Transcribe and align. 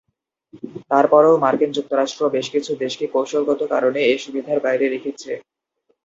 তারপরও 0.91 1.41
মার্কিন 1.43 1.71
যুক্তরাষ্ট্র 1.73 2.21
বেশকিছু 2.35 2.71
দেশকে 2.83 3.05
কৌশলগত 3.13 3.61
কারণে 3.73 3.99
এ 4.05 4.23
সুবিধার 4.23 4.57
বাইরে 4.65 4.85
রেখেছে। 4.89 5.31